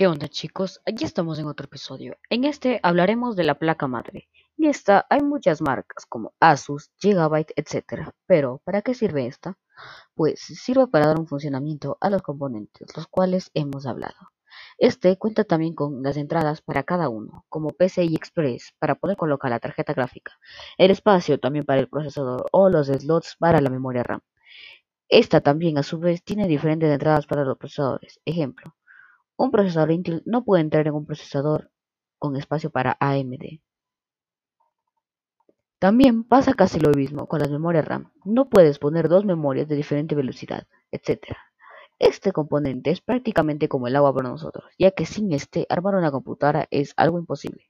[0.00, 0.80] ¿Qué onda chicos?
[0.86, 2.16] Aquí estamos en otro episodio.
[2.30, 4.30] En este hablaremos de la placa madre.
[4.56, 8.08] En esta hay muchas marcas como Asus, Gigabyte, etc.
[8.24, 9.58] Pero, ¿para qué sirve esta?
[10.14, 14.32] Pues sirve para dar un funcionamiento a los componentes, los cuales hemos hablado.
[14.78, 19.50] Este cuenta también con las entradas para cada uno, como PCI Express para poder colocar
[19.50, 20.32] la tarjeta gráfica,
[20.78, 24.22] el espacio también para el procesador o los slots para la memoria RAM.
[25.10, 28.20] Esta también a su vez tiene diferentes entradas para los procesadores.
[28.24, 28.76] Ejemplo,
[29.44, 31.70] un procesador Intel no puede entrar en un procesador
[32.18, 33.60] con espacio para AMD.
[35.78, 38.12] También pasa casi lo mismo con las memorias RAM.
[38.26, 41.36] No puedes poner dos memorias de diferente velocidad, etc.
[41.98, 46.10] Este componente es prácticamente como el agua para nosotros, ya que sin este armar una
[46.10, 47.69] computadora es algo imposible.